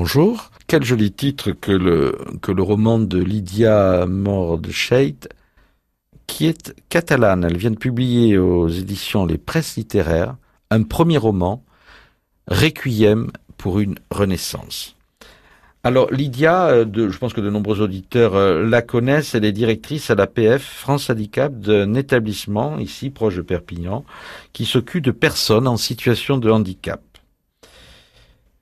[0.00, 0.50] bonjour.
[0.66, 5.28] Quel joli titre que le, roman de Lydia Mordscheit,
[6.26, 7.44] qui est catalane.
[7.44, 10.36] Elle vient de publier aux éditions Les Presses littéraires
[10.70, 11.62] un premier roman,
[12.48, 14.96] Requiem pour une renaissance.
[15.84, 20.10] Alors Lydia, euh, je pense que de nombreux auditeurs euh, la connaissent, elle est directrice
[20.10, 24.06] à l'APF France Handicap d'un établissement ici proche de Perpignan
[24.54, 27.02] qui s'occupe de personnes en situation de handicap.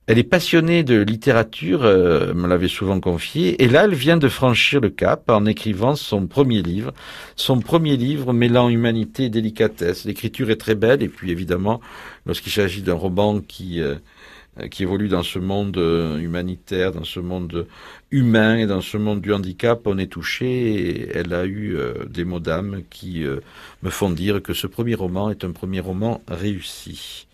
[0.09, 4.27] Elle est passionnée de littérature, euh, me l'avait souvent confié, et là elle vient de
[4.27, 6.95] franchir le cap en écrivant son premier livre,
[7.35, 10.05] son premier livre mêlant humanité et délicatesse.
[10.05, 11.79] L'écriture est très belle, et puis évidemment,
[12.25, 13.97] lorsqu'il s'agit d'un roman qui euh,
[14.71, 17.67] qui évolue dans ce monde euh, humanitaire, dans ce monde
[18.09, 22.23] humain et dans ce monde du handicap, on est touché et elle a eu des
[22.23, 23.25] mots d'âme qui
[23.83, 27.28] me font dire que ce premier roman est un premier roman réussi.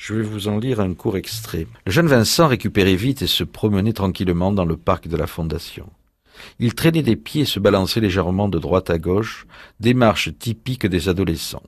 [0.00, 1.66] Je vais vous en lire un court extrait.
[1.84, 5.90] Le jeune Vincent récupérait vite et se promenait tranquillement dans le parc de la Fondation.
[6.58, 9.46] Il traînait des pieds et se balançait légèrement de droite à gauche,
[9.78, 11.62] démarche typique des adolescents.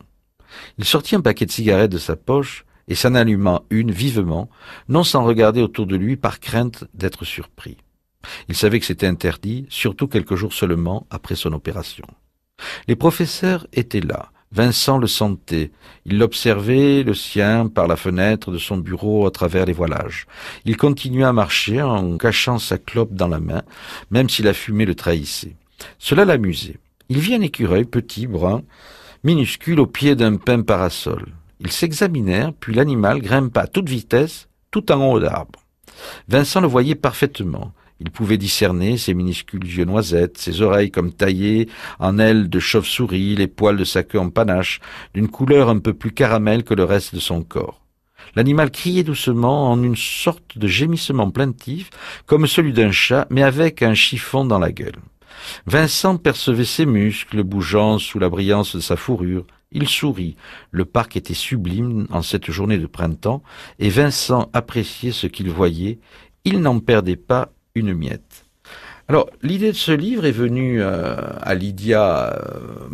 [0.79, 4.49] Il sortit un paquet de cigarettes de sa poche et s'en alluma une vivement,
[4.89, 7.77] non sans regarder autour de lui par crainte d'être surpris.
[8.49, 12.07] Il savait que c'était interdit, surtout quelques jours seulement après son opération.
[12.89, 14.33] Les professeurs étaient là.
[14.53, 15.71] Vincent le sentait.
[16.05, 20.27] Il l'observait, le sien, par la fenêtre de son bureau à travers les voilages.
[20.67, 23.63] Il continua à marcher en cachant sa clope dans la main,
[24.11, 25.57] même si la fumée le trahissait.
[25.99, 26.79] Cela l'amusait.
[27.09, 28.63] Il vit un écureuil petit, brun,
[29.25, 31.27] minuscule au pied d'un pin parasol.
[31.61, 35.61] Ils s'examinèrent, puis l'animal grimpa à toute vitesse, tout en haut d'arbre.
[36.29, 37.73] Vincent le voyait parfaitement.
[38.05, 41.69] Il pouvait discerner ses minuscules yeux noisettes, ses oreilles comme taillées
[42.01, 44.81] en ailes de chauve-souris, les poils de sa queue en panache,
[45.15, 47.81] d'une couleur un peu plus caramel que le reste de son corps.
[48.35, 51.91] L'animal criait doucement en une sorte de gémissement plaintif,
[52.27, 54.99] comme celui d'un chat, mais avec un chiffon dans la gueule.
[55.67, 60.35] Vincent percevait ses muscles bougeant sous la brillance de sa fourrure, il sourit.
[60.73, 63.45] Le parc était sublime en cette journée de printemps,
[63.79, 66.01] et Vincent appréciait ce qu'il voyait.
[66.45, 68.45] Il n'en perdait pas une miette.
[69.09, 72.89] Alors, l'idée de ce livre est venue euh, à Lydia euh,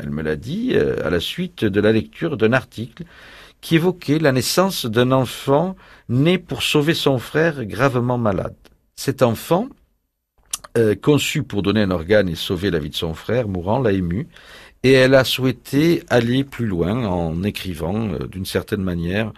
[0.00, 3.04] elle me l'a dit, euh, à la suite de la lecture d'un article
[3.60, 5.76] qui évoquait la naissance d'un enfant
[6.08, 8.54] né pour sauver son frère gravement malade.
[8.96, 9.68] Cet enfant,
[11.02, 14.28] conçu pour donner un organe et sauver la vie de son frère mourant, l'a ému,
[14.84, 19.32] et elle a souhaité aller plus loin en écrivant euh, d'une certaine manière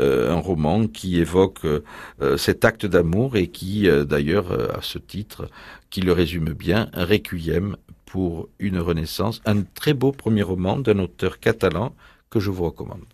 [0.00, 5.48] euh, un roman qui évoque euh, cet acte d'amour et qui d'ailleurs à ce titre
[5.90, 11.40] qui le résume bien Requiem pour une renaissance un très beau premier roman d'un auteur
[11.40, 11.94] catalan
[12.30, 13.04] que je vous recommande